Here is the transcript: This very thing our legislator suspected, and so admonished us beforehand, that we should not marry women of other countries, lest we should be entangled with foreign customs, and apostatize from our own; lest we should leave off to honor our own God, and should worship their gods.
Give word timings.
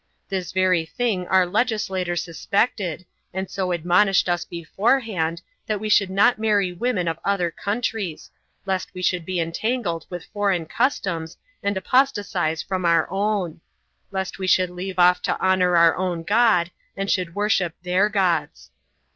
This 0.29 0.51
very 0.51 0.83
thing 0.83 1.27
our 1.27 1.45
legislator 1.45 2.15
suspected, 2.15 3.05
and 3.35 3.51
so 3.51 3.71
admonished 3.71 4.27
us 4.29 4.45
beforehand, 4.45 5.43
that 5.67 5.79
we 5.79 5.89
should 5.89 6.09
not 6.09 6.39
marry 6.39 6.73
women 6.73 7.07
of 7.07 7.19
other 7.23 7.51
countries, 7.51 8.31
lest 8.65 8.95
we 8.95 9.03
should 9.03 9.25
be 9.27 9.39
entangled 9.39 10.07
with 10.09 10.25
foreign 10.33 10.65
customs, 10.65 11.37
and 11.61 11.77
apostatize 11.77 12.63
from 12.63 12.83
our 12.83 13.07
own; 13.11 13.61
lest 14.09 14.39
we 14.39 14.47
should 14.47 14.71
leave 14.71 14.97
off 14.97 15.21
to 15.21 15.39
honor 15.39 15.77
our 15.77 15.95
own 15.95 16.23
God, 16.23 16.71
and 16.97 17.07
should 17.07 17.35
worship 17.35 17.75
their 17.83 18.09
gods. 18.09 18.71